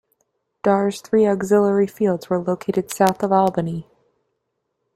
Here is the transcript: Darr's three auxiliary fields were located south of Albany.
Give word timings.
Darr's 0.63 0.99
three 0.99 1.27
auxiliary 1.27 1.85
fields 1.85 2.27
were 2.27 2.39
located 2.39 2.89
south 2.89 3.21
of 3.21 3.31
Albany. 3.31 3.87